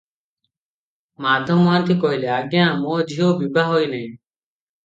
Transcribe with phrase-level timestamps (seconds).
[1.25, 4.09] ମାଧ ମହାନ୍ତି କହିଲେ, "ଆଜ୍ଞା, ମୋ ଝିଅ ବିଭା ହୋଇନାହିଁ।"